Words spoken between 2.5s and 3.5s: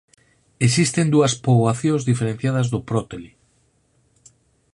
do prótele.